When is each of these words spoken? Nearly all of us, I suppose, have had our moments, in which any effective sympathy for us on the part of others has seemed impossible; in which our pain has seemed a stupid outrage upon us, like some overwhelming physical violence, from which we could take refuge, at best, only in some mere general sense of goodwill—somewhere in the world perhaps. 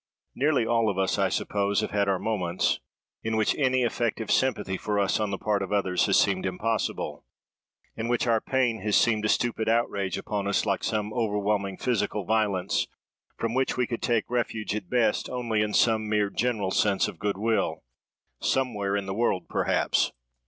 Nearly 0.33 0.65
all 0.65 0.89
of 0.89 0.97
us, 0.97 1.19
I 1.19 1.29
suppose, 1.29 1.81
have 1.81 1.91
had 1.91 2.09
our 2.09 2.17
moments, 2.17 2.79
in 3.21 3.37
which 3.37 3.53
any 3.53 3.83
effective 3.83 4.31
sympathy 4.31 4.75
for 4.75 4.99
us 4.99 5.19
on 5.19 5.29
the 5.29 5.37
part 5.37 5.61
of 5.61 5.71
others 5.71 6.07
has 6.07 6.19
seemed 6.19 6.43
impossible; 6.43 7.23
in 7.95 8.07
which 8.07 8.25
our 8.25 8.41
pain 8.41 8.81
has 8.81 8.95
seemed 8.97 9.25
a 9.25 9.29
stupid 9.29 9.69
outrage 9.69 10.17
upon 10.17 10.47
us, 10.47 10.65
like 10.65 10.83
some 10.83 11.13
overwhelming 11.13 11.77
physical 11.77 12.25
violence, 12.25 12.87
from 13.37 13.53
which 13.53 13.77
we 13.77 13.85
could 13.85 14.01
take 14.01 14.27
refuge, 14.27 14.73
at 14.73 14.89
best, 14.89 15.29
only 15.29 15.61
in 15.61 15.71
some 15.71 16.09
mere 16.09 16.31
general 16.31 16.71
sense 16.71 17.07
of 17.07 17.19
goodwill—somewhere 17.19 18.97
in 18.97 19.05
the 19.05 19.13
world 19.13 19.47
perhaps. 19.47 20.11